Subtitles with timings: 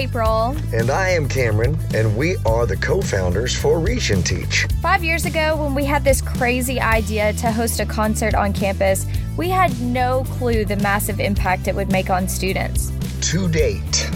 [0.00, 0.56] April.
[0.72, 4.66] And I am Cameron, and we are the co founders for Reach and Teach.
[4.80, 9.04] Five years ago, when we had this crazy idea to host a concert on campus,
[9.36, 12.90] we had no clue the massive impact it would make on students.
[13.32, 14.10] To date,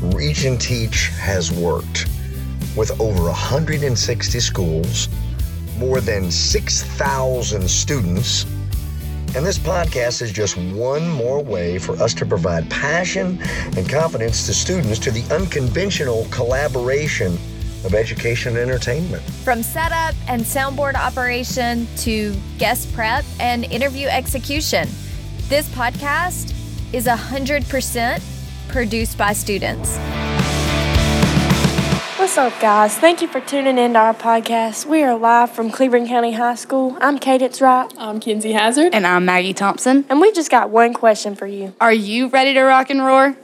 [0.00, 2.08] Reach and Teach has worked
[2.76, 5.08] with over 160 schools,
[5.78, 8.46] more than 6,000 students.
[9.36, 13.40] And this podcast is just one more way for us to provide passion
[13.76, 17.32] and confidence to students to the unconventional collaboration
[17.84, 19.24] of education and entertainment.
[19.42, 24.88] From setup and soundboard operation to guest prep and interview execution,
[25.48, 26.54] this podcast
[26.92, 28.22] is 100%
[28.68, 29.98] produced by students.
[32.24, 32.96] What's up, guys?
[32.96, 34.86] Thank you for tuning in to our podcast.
[34.86, 36.96] We are live from Cleburne County High School.
[36.98, 38.94] I'm Cadence Wright, I'm Kinsey Hazard.
[38.94, 40.06] And I'm Maggie Thompson.
[40.08, 41.74] and we just got one question for you.
[41.82, 43.36] Are you ready to rock and roar?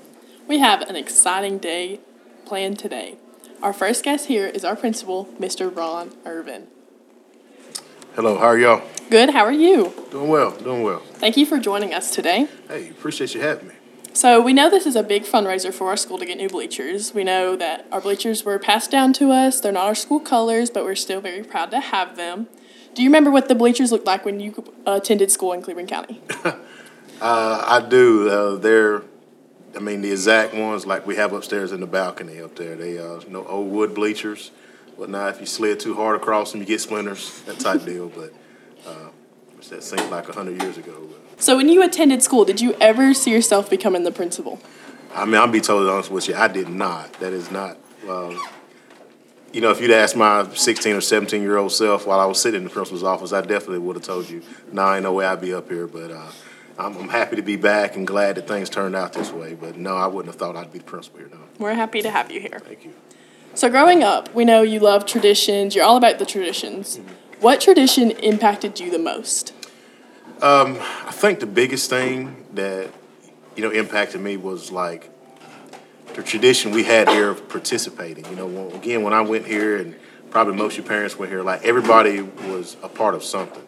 [0.48, 2.00] We have an exciting day
[2.46, 3.16] planned today.
[3.62, 5.76] Our first guest here is our principal, Mr.
[5.76, 6.66] Ron Irvin.
[8.14, 8.82] Hello, how are y'all?
[9.10, 9.92] Good, how are you?
[10.10, 11.00] Doing well, doing well.
[11.00, 12.48] Thank you for joining us today.
[12.66, 13.74] Hey, appreciate you having me.
[14.12, 17.14] So, we know this is a big fundraiser for our school to get new bleachers.
[17.14, 19.60] We know that our bleachers were passed down to us.
[19.60, 22.48] They're not our school colors, but we're still very proud to have them.
[22.94, 26.20] Do you remember what the bleachers looked like when you attended school in Cleburne County?
[27.20, 28.30] Uh, I do.
[28.30, 29.02] Uh, they're,
[29.76, 32.76] I mean, the exact ones like we have upstairs in the balcony up there.
[32.76, 34.50] They, uh, no old wood bleachers.
[34.98, 37.42] But now, if you slid too hard across them, you get splinters.
[37.42, 38.08] That type deal.
[38.08, 38.32] But
[38.86, 39.10] uh,
[39.68, 41.08] that seemed like hundred years ago.
[41.10, 44.60] But, So, when you attended school, did you ever see yourself becoming the principal?
[45.14, 46.34] I mean, I'll be totally honest with you.
[46.36, 47.12] I did not.
[47.14, 47.78] That is not.
[48.08, 48.38] Um,
[49.52, 52.40] you know, if you'd asked my 16 or 17 year old self while I was
[52.40, 55.26] sitting in the principal's office, I definitely would have told you, no, ain't no way
[55.26, 55.86] I'd be up here.
[55.86, 56.30] But uh,
[56.78, 59.54] I'm, I'm happy to be back and glad that things turned out this way.
[59.54, 61.28] But no, I wouldn't have thought I'd be the principal here.
[61.30, 62.60] No, We're happy to have you here.
[62.60, 62.92] thank you.
[63.54, 67.00] So, growing up, we know you love traditions, you're all about the traditions.
[67.40, 69.52] What tradition impacted you the most?
[70.42, 72.90] I think the biggest thing that
[73.56, 75.10] you know impacted me was like
[76.14, 78.24] the tradition we had here of participating.
[78.26, 79.94] You know, again when I went here, and
[80.30, 83.66] probably most of your parents went here, like everybody was a part of something.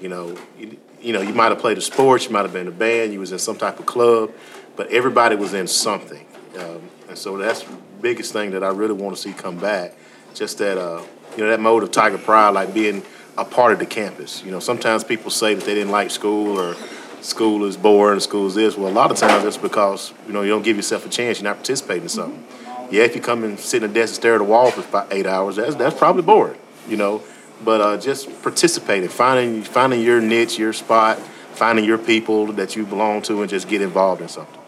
[0.00, 2.62] You know, you, you know, you might have played a sport, you might have been
[2.62, 4.32] in a band, you was in some type of club,
[4.76, 6.26] but everybody was in something.
[6.58, 9.94] Um, and so that's the biggest thing that I really want to see come back.
[10.34, 11.02] Just that, uh,
[11.36, 13.02] you know, that mode of Tiger Pride, like being
[13.38, 14.42] a part of the campus.
[14.42, 16.76] You know, sometimes people say that they didn't like school or
[17.20, 18.76] school is boring, school is this.
[18.76, 21.38] Well, a lot of times it's because, you know, you don't give yourself a chance,
[21.38, 22.44] you're not participating in something.
[22.90, 24.80] Yeah, if you come and sit in a desk and stare at a wall for
[24.80, 26.58] about eight hours, that's, that's probably boring,
[26.88, 27.22] you know.
[27.64, 31.18] But uh, just participating, finding, finding your niche, your spot,
[31.54, 34.60] finding your people that you belong to, and just get involved in something.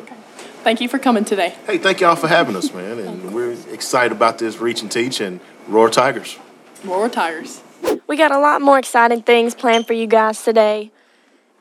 [0.00, 0.14] Okay.
[0.62, 1.54] Thank you for coming today.
[1.66, 2.98] Hey, thank y'all for having us, man.
[2.98, 6.38] And we're excited about this Reach and Teach and Roar Tigers.
[6.84, 7.62] Roar Tigers.
[8.06, 10.92] We got a lot more exciting things planned for you guys today.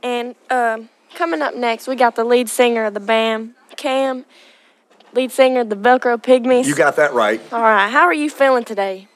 [0.03, 4.25] And um, coming up next, we got the lead singer of the band, Cam,
[5.13, 6.66] lead singer of the Velcro Pygmies.
[6.66, 7.41] You got that right.
[7.51, 9.07] All right, how are you feeling today?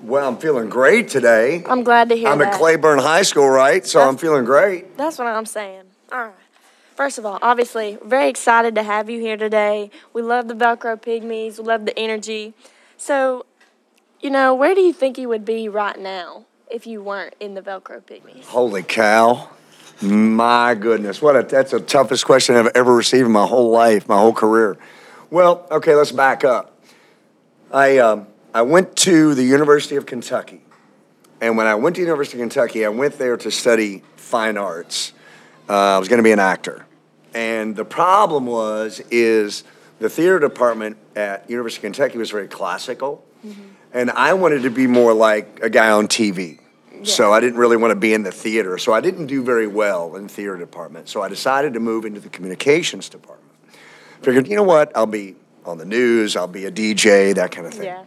[0.00, 1.64] Well, I'm feeling great today.
[1.68, 2.54] I'm glad to hear I'm that.
[2.54, 3.84] at Cleburne High School, right?
[3.84, 4.96] So I'm feeling great.
[4.96, 5.82] That's what I'm saying.
[6.10, 6.34] All right.
[6.94, 9.90] First of all, obviously, very excited to have you here today.
[10.12, 11.58] We love the Velcro Pygmies.
[11.58, 12.54] We love the energy.
[12.96, 13.44] So,
[14.20, 17.54] you know, where do you think you would be right now if you weren't in
[17.54, 18.44] the Velcro Pygmies?
[18.44, 19.50] Holy cow.
[20.00, 21.20] My goodness.
[21.20, 24.32] What a that's the toughest question I've ever received in my whole life, my whole
[24.32, 24.78] career.
[25.30, 26.80] Well, okay, let's back up.
[27.72, 30.62] I um, I went to the University of Kentucky.
[31.40, 34.56] And when I went to the University of Kentucky, I went there to study fine
[34.56, 35.12] arts.
[35.68, 36.86] Uh, I was going to be an actor.
[37.34, 39.64] And the problem was is
[39.98, 43.24] the theater department at University of Kentucky was very classical.
[43.92, 46.57] And I wanted to be more like a guy on TV.
[47.04, 48.78] So I didn't really want to be in the theater.
[48.78, 51.08] So I didn't do very well in the theater department.
[51.08, 53.52] So I decided to move into the communications department.
[54.22, 54.90] Figured, you know what?
[54.96, 57.84] I'll be on the news, I'll be a DJ, that kind of thing.
[57.84, 58.04] Yeah.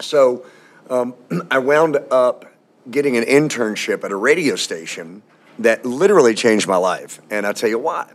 [0.00, 0.44] So
[0.90, 1.14] um,
[1.50, 2.46] I wound up
[2.90, 5.22] getting an internship at a radio station
[5.58, 7.20] that literally changed my life.
[7.30, 8.10] And I'll tell you why.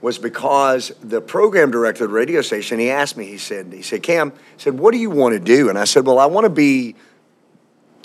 [0.00, 3.80] Was because the program director of the radio station, he asked me, he said, he
[3.80, 5.70] said, Cam, he said, what do you want to do?
[5.70, 6.94] And I said, well, I want to be,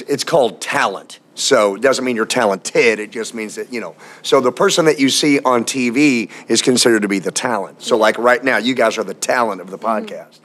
[0.08, 1.20] it's called talent.
[1.36, 3.00] So it doesn't mean you're talented.
[3.00, 6.62] It just means that, you know, so the person that you see on TV is
[6.62, 7.82] considered to be the talent.
[7.82, 10.06] So like right now, you guys are the talent of the mm-hmm.
[10.06, 10.40] podcast.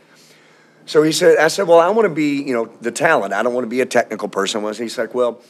[0.86, 3.32] So he said, I said, well, I want to be, you know, the talent.
[3.32, 4.62] I don't want to be a technical person.
[4.62, 5.40] Was he's like, well,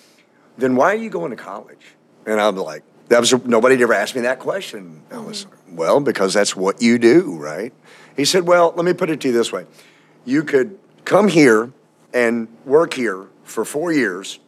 [0.57, 1.95] then why are you going to college?
[2.25, 5.03] And I'm like, that was nobody ever asked me that question.
[5.11, 5.77] I was, mm-hmm.
[5.77, 7.73] well, because that's what you do, right?
[8.17, 9.67] He said, Well, let me put it to you this way.
[10.25, 11.73] You could come here
[12.13, 14.39] and work here for four years,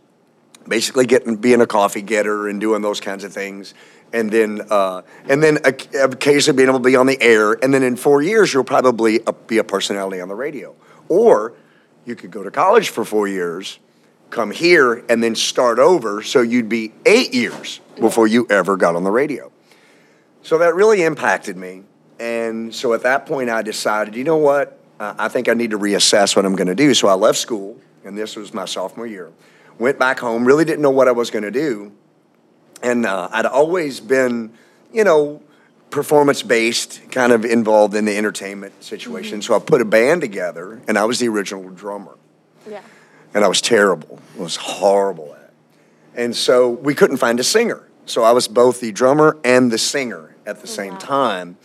[0.67, 3.75] basically getting being a coffee getter and doing those kinds of things.
[4.13, 7.53] And then, uh, and then occasionally being able to be on the air.
[7.53, 10.75] And then in four years, you'll probably uh, be a personality on the radio.
[11.09, 11.55] Or
[12.05, 13.79] you could go to college for four years,
[14.31, 16.23] come here, and then start over.
[16.23, 19.51] So you'd be eight years before you ever got on the radio.
[20.43, 21.83] So that really impacted me.
[22.21, 24.79] And so at that point, I decided, you know what?
[24.99, 26.95] Uh, I think I need to reassess what I'm going to do.
[26.95, 29.33] So I left school, and this was my sophomore year.
[29.79, 31.93] Went back home, really didn't know what I was going to do.
[32.83, 34.53] And uh, I'd always been,
[34.93, 35.43] you know,
[35.91, 39.43] performance based, kind of involved in the entertainment situation.
[39.43, 42.17] So I put a band together, and I was the original drummer.
[42.69, 42.83] Yeah.
[43.35, 45.55] And I was terrible, I was horrible at it.
[46.15, 47.87] And so we couldn't find a singer.
[48.07, 50.99] So I was both the drummer and the singer at the same wow.
[50.99, 51.57] time.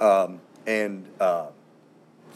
[0.00, 1.48] Um, and uh,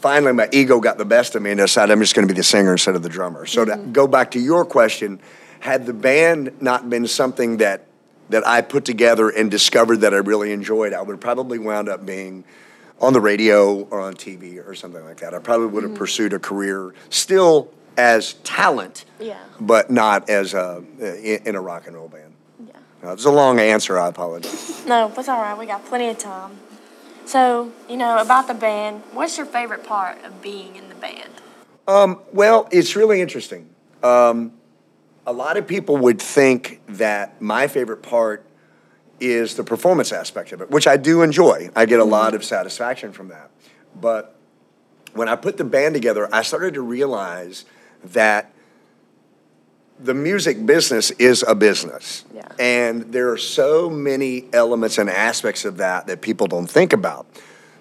[0.05, 2.31] finally, my ego got the best of me and I decided I'm just going to
[2.31, 3.47] be the singer instead of the drummer.
[3.47, 5.19] So to go back to your question,
[5.61, 7.87] had the band not been something that
[8.29, 12.05] that I put together and discovered that I really enjoyed, I would probably wound up
[12.05, 12.43] being
[13.01, 15.33] on the radio or on TV or something like that.
[15.33, 19.39] I probably would have pursued a career still as talent, Yeah.
[19.59, 22.33] but not as a in, in a rock and roll band.
[22.67, 22.73] Yeah.
[23.03, 23.97] Uh, it was a long answer.
[23.97, 24.83] I apologize.
[24.85, 25.57] No, that's all right.
[25.57, 26.51] We got plenty of time.
[27.25, 31.29] So, you know, about the band, what's your favorite part of being in the band?
[32.33, 33.69] Well, it's really interesting.
[34.03, 34.53] Um,
[35.25, 38.45] a lot of people would think that my favorite part
[39.19, 41.69] is the performance aspect of it, which I do enjoy.
[41.75, 43.49] I get a lot of satisfaction from that.
[43.99, 44.35] But
[45.13, 47.65] when I put the band together, I started to realize
[48.03, 48.53] that
[49.99, 52.25] the music business is a business.
[52.33, 52.47] Yeah.
[52.59, 57.25] And there are so many elements and aspects of that that people don't think about.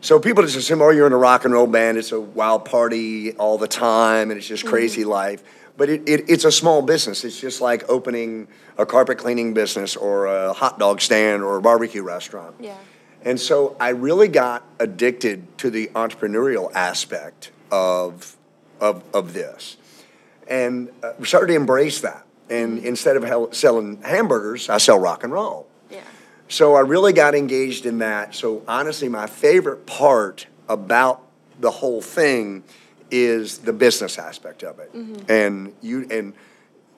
[0.00, 2.66] So people just assume, oh, you're in a rock and roll band, it's a wild
[2.66, 5.10] party all the time, and it's just crazy mm-hmm.
[5.10, 5.42] life.
[5.76, 7.24] But it, it, it's a small business.
[7.24, 8.46] It's just like opening
[8.78, 12.54] a carpet cleaning business or a hot dog stand or a barbecue restaurant.
[12.60, 12.76] Yeah.
[13.22, 18.36] And so I really got addicted to the entrepreneurial aspect of,
[18.80, 19.78] of, of this
[20.48, 22.24] and uh, started to embrace that.
[22.50, 25.66] And instead of selling hamburgers, I sell rock and roll.
[25.90, 26.00] Yeah.
[26.48, 28.34] So I really got engaged in that.
[28.34, 31.22] So honestly, my favorite part about
[31.58, 32.62] the whole thing
[33.10, 34.90] is the business aspect of it,
[35.28, 36.34] and you and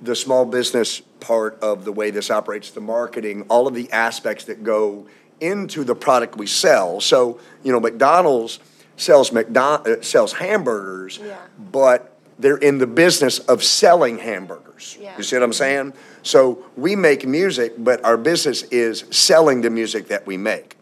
[0.00, 4.44] the small business part of the way this operates, the marketing, all of the aspects
[4.44, 5.06] that go
[5.40, 7.00] into the product we sell.
[7.00, 8.58] So you know, McDonald's
[8.96, 11.36] sells McDon- uh, sells hamburgers, Yeah.
[11.70, 14.96] but they're in the business of selling hamburgers.
[15.00, 15.16] Yeah.
[15.16, 15.94] You see what I'm saying?
[16.22, 20.76] So we make music, but our business is selling the music that we make.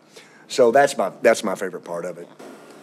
[0.49, 2.29] So that's my that's my favorite part of it.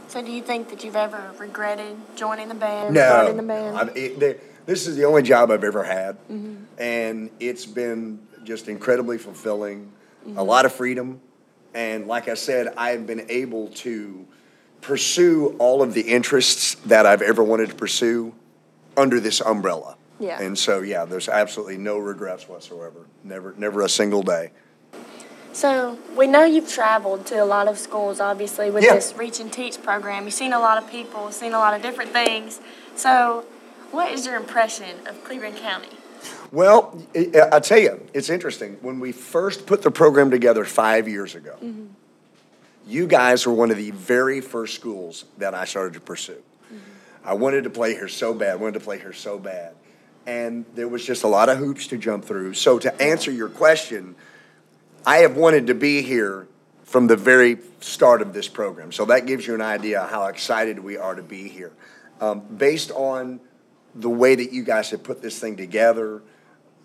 [0.08, 3.78] So, do you think that you've ever regretted joining the band, starting the No, band?
[3.78, 6.56] I've- it- the- this is the only job I've ever had, mm-hmm.
[6.78, 9.90] and it's been just incredibly fulfilling.
[10.36, 11.20] A lot of freedom,
[11.74, 14.26] and like I said, I've been able to
[14.82, 18.34] pursue all of the interests that I've ever wanted to pursue
[18.98, 19.98] under this umbrella.
[20.20, 20.40] Yeah.
[20.40, 23.08] And so, yeah, there's absolutely no regrets whatsoever.
[23.24, 24.52] Never, never a single day.
[25.54, 28.96] So we know you've traveled to a lot of schools, obviously, with Yeah.
[28.96, 30.26] this Reach and Teach program.
[30.26, 32.62] You've seen a lot of people, seen a lot of different things.
[32.96, 33.46] So,
[33.92, 35.90] what is your impression of Cleburne County?
[36.52, 38.78] Well, I- I tell you, it's interesting.
[38.82, 41.88] When we first put the program together five years ago, mm-hmm.
[42.88, 46.42] you guys were one of the very first schools that I started to pursue.
[47.24, 49.74] I wanted to play here so bad, I wanted to play here so bad.
[50.26, 52.54] And there was just a lot of hoops to jump through.
[52.54, 54.16] So, to answer your question,
[55.06, 56.48] I have wanted to be here
[56.84, 58.92] from the very start of this program.
[58.92, 61.72] So, that gives you an idea how excited we are to be here.
[62.20, 63.40] Um, based on
[63.96, 66.22] the way that you guys have put this thing together,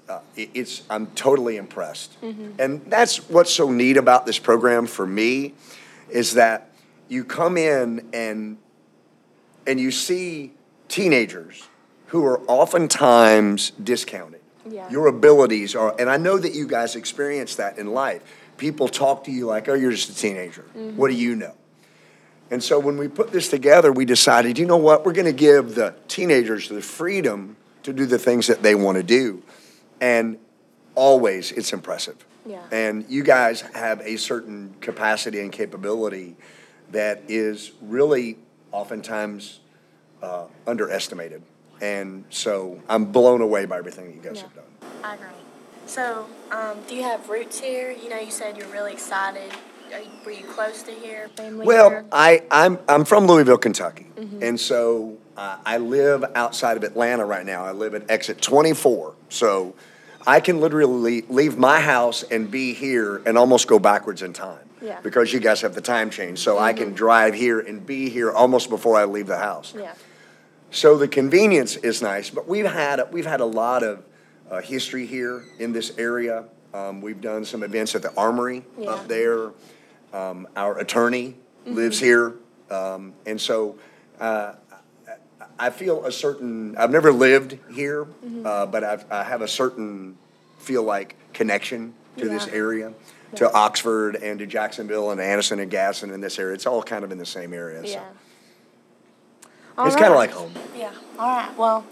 [0.08, 2.16] uh, it- it's I'm totally impressed,
[2.58, 5.52] and that's what's so neat about this program for me,
[6.08, 6.70] is that
[7.08, 8.56] you come in and
[9.66, 10.52] and you see
[10.88, 11.68] teenagers
[12.06, 14.40] who are oftentimes discounted.
[14.68, 14.90] Yeah.
[14.90, 18.22] Your abilities are, and I know that you guys experience that in life.
[18.56, 20.64] People talk to you like, "Oh, you're just a teenager.
[20.76, 20.96] Mm-hmm.
[20.96, 21.54] What do you know?"
[22.50, 25.32] And so when we put this together, we decided, you know what, we're going to
[25.32, 29.42] give the teenagers the freedom to do the things that they want to do.
[30.00, 30.38] And
[30.94, 32.24] always it's impressive.
[32.44, 32.62] Yeah.
[32.70, 36.36] And you guys have a certain capacity and capability
[36.92, 38.38] that is really
[38.76, 39.60] oftentimes
[40.22, 41.42] uh, underestimated.
[41.80, 44.42] And so I'm blown away by everything that you guys Yeah.
[44.42, 44.64] have done.
[45.02, 45.26] I agree.
[45.86, 47.90] So, um, do you have roots here?
[47.90, 49.52] You know, you said you're really excited
[49.92, 51.28] are you, were you close to here?
[51.36, 52.04] Family Well, here?
[52.10, 54.06] I, I'm, I'm from Louisville, Kentucky.
[54.40, 57.64] And so uh, I live outside of Atlanta right now.
[57.64, 59.14] I live at exit 24.
[59.28, 59.74] So
[60.26, 64.68] I can literally leave my house and be here and almost go backwards in time.
[64.86, 65.00] Yeah.
[65.00, 66.38] Because you guys have the time change.
[66.38, 69.74] So I can drive here and be here almost before I leave the house.
[69.76, 69.94] yeah.
[70.70, 74.04] So the convenience is nice, but we've had we've had a lot of
[74.50, 76.44] uh, history here in this area.
[76.74, 78.90] Um, we've done some events at the Armory Yeah.
[78.90, 79.50] up there.
[80.12, 82.34] Um, our attorney lives here,
[82.70, 83.76] um, and so
[84.20, 84.54] uh,
[85.58, 86.76] I feel a certain.
[86.76, 88.06] I've never lived here,
[88.44, 90.16] uh, but I've, I have a certain
[90.58, 92.54] feel like connection to this Yeah.
[93.26, 96.54] Area, to Oxford and to Jacksonville and Anniston and Gadsden in this area.
[96.54, 97.86] It's all kind of in the same area.
[97.86, 97.92] So.
[97.92, 98.04] Yeah.
[99.84, 100.52] It's All kind of like home.
[100.74, 100.92] Yeah.
[101.18, 101.58] All right.
[101.58, 101.84] Well,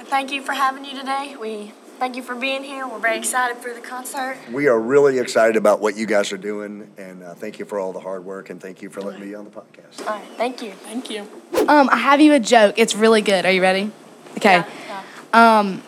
[0.00, 1.34] thank you for having you today.
[1.40, 2.86] We thank you for being here.
[2.86, 4.36] We're very excited for the concert.
[4.50, 7.78] We are really excited about what you guys are doing, and uh, thank you for
[7.78, 10.06] all the hard work, and thank you for letting me be on the podcast.
[10.06, 10.28] All right.
[10.36, 10.72] Thank you.
[10.72, 11.22] Thank you.
[11.68, 12.74] Um, I have you a joke.
[12.76, 13.46] It's really good.
[13.46, 13.90] Are you ready?
[14.36, 14.62] Okay.
[14.88, 15.02] Yeah.
[15.32, 15.82] Um,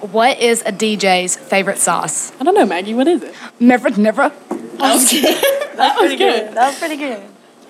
[0.00, 2.32] what is a DJ's favorite sauce?
[2.40, 2.94] I don't know, Maggie.
[2.94, 3.34] What is it?
[3.60, 4.30] Never, never.
[4.48, 5.52] That was good.
[5.76, 5.94] That
[6.70, 7.22] was pretty good.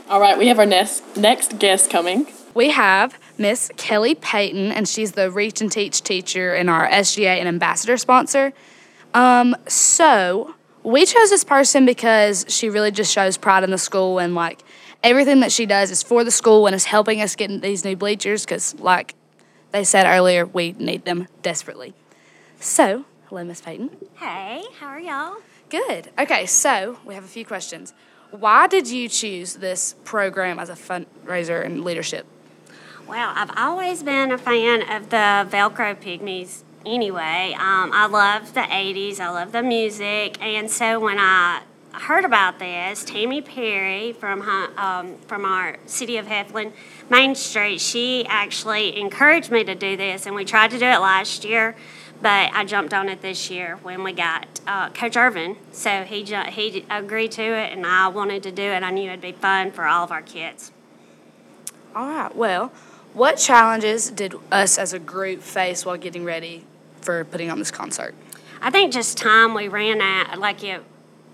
[0.09, 2.29] All right, we have our next next guest coming.
[2.55, 7.39] We have Miss Kelly Payton, and she's the Reach and Teach teacher and our SGA
[7.39, 8.53] and ambassador sponsor.
[9.13, 10.55] Um, so
[10.85, 14.63] we chose this person because she really just shows pride in the school and like
[15.03, 17.97] everything that she does is for the school and is helping us get these new
[17.97, 19.17] bleachers because, like
[19.73, 21.93] they said earlier, we need them desperately.
[22.61, 23.91] So, hello, Miss Payton.
[24.15, 25.37] Hey, how are y'all?
[25.69, 26.11] Good.
[26.19, 27.93] Okay, so we have a few questions.
[28.31, 32.27] Why did you choose this program as a fundraiser and leadership?
[33.07, 37.55] Well, I've always been a fan of the Velcro Pygmies anyway.
[37.59, 42.59] Um, I love the 80s, I love the music, and so when I heard about
[42.59, 44.43] this, Tammy Perry from,
[44.77, 46.73] um, from our city of Heflin,
[47.11, 50.99] Main Street, she actually encouraged me to do this, and we tried to do it
[50.99, 51.77] last year.
[52.23, 55.57] But I jumped on it this year when we got uh, Coach Irvin.
[55.73, 58.83] So he ju- he agreed to it, and I wanted to do it.
[58.83, 60.73] I knew it'd be fun for all of our kids.
[61.95, 62.35] All right.
[62.35, 62.73] Well,
[63.13, 66.65] what challenges did us as a group face while getting ready
[67.01, 68.15] for putting on this concert?
[68.61, 70.83] I think just time we ran at like it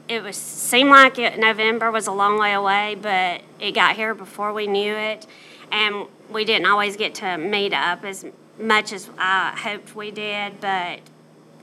[0.09, 4.15] it was seemed like it November was a long way away, but it got here
[4.15, 5.27] before we knew it,
[5.71, 8.27] and we didn't always get to meet up as
[8.59, 11.01] much as I hoped we did, but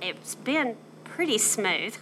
[0.01, 1.95] it's been pretty smooth.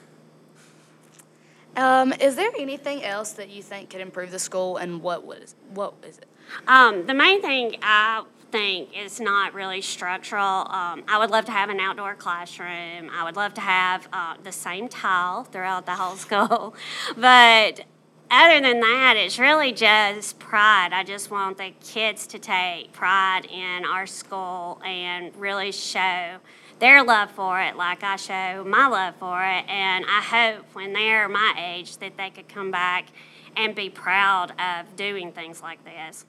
[1.75, 5.55] Um, is there anything else that you think could improve the school, and what was
[5.73, 6.27] what is it?
[6.67, 10.67] Um, the main thing I think is not really structural.
[10.71, 13.11] Um, I would love to have an outdoor classroom.
[13.11, 16.75] I would love to have uh, the same tile throughout the whole school.
[17.15, 17.81] but
[18.29, 20.89] other than that, it's really just pride.
[20.91, 26.37] I just want the kids to take pride in our school and really show
[26.79, 29.65] their love for it like I show my love for it.
[29.67, 33.07] And I hope when they're my age that they could come back
[33.55, 36.25] and be proud of doing things like this.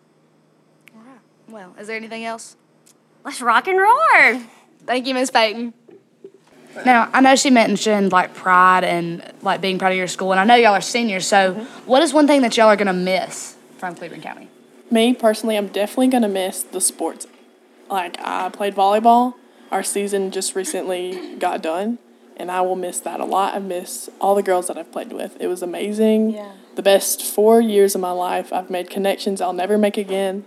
[1.49, 2.57] Well, is there anything else?
[3.25, 4.43] Let's rock and roar.
[4.87, 5.75] Thank you, Miss Payton.
[6.85, 10.41] Now, I know she mentioned like pride and like being proud of your school, and
[10.41, 11.27] I know y'all are seniors.
[11.27, 11.55] So,
[11.87, 14.49] what is one thing that y'all are gonna miss from Cleburne County?
[14.91, 17.27] Me personally, I'm definitely gonna miss the sports.
[17.91, 19.35] Like I played volleyball.
[19.71, 21.99] Our season just recently got done,
[22.37, 23.55] and I will miss that a lot.
[23.55, 25.37] I miss all the girls that I've played with.
[25.41, 26.31] It was amazing.
[26.31, 26.53] Yeah.
[26.75, 28.53] The best four years of my life.
[28.53, 30.45] I've made connections I'll never make again,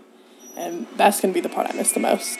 [0.55, 2.39] and that's gonna be the part I miss the most.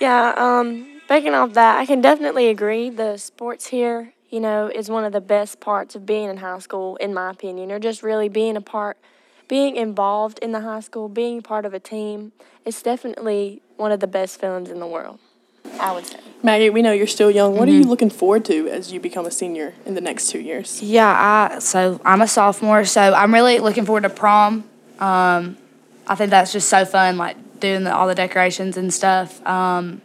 [0.00, 2.90] Yeah, um, backing off that, I can definitely agree.
[2.90, 6.58] The sports here, you know, is one of the best parts of being in high
[6.60, 8.98] school, in my opinion, or just really being a part,
[9.48, 12.32] being involved in the high school, being part of a team.
[12.64, 15.18] It's definitely one of the best feelings in the world,
[15.80, 16.20] I would say.
[16.42, 17.56] Maggie, we know you're still young.
[17.56, 20.38] What are you looking forward to as you become a senior in the next two
[20.38, 20.80] years?
[20.82, 24.64] Yeah, I so I'm a sophomore, so I'm really looking forward to prom.
[25.00, 25.56] Um,
[26.06, 29.44] I think that's just so fun, like doing the, all the decorations and stuff.
[29.44, 30.00] Um,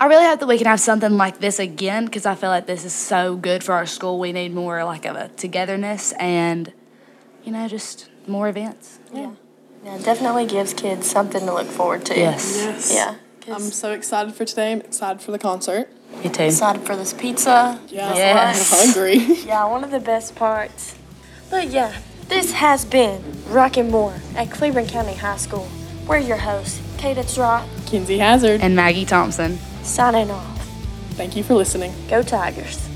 [0.00, 2.66] I really hope that we can have something like this again because I feel like
[2.66, 4.18] this is so good for our school.
[4.18, 6.72] We need more like of a togetherness and,
[7.44, 8.98] you know, just more events.
[9.12, 9.32] Yeah.
[9.84, 12.16] Yeah, definitely gives kids something to look forward to.
[12.18, 12.56] Yes.
[12.56, 12.92] Yes.
[12.94, 13.14] Yeah.
[13.54, 14.72] I'm so excited for today.
[14.72, 15.88] I'm excited for the concert.
[16.22, 16.44] Me too.
[16.44, 17.80] excited for this pizza.
[17.88, 18.14] Yeah.
[18.14, 18.72] Yes.
[18.72, 19.18] I'm hungry.
[19.46, 20.96] Yeah, one of the best parts.
[21.50, 21.94] But yeah,
[22.28, 25.68] this has been Rockin' More at Cleburne County High School.
[26.06, 28.60] We're your hosts, Cadence Rock, Kinsey Hazard.
[28.62, 29.58] And Maggie Thompson.
[29.84, 30.66] Signing off.
[31.12, 31.94] Thank you for listening.
[32.08, 32.88] Go Tigers.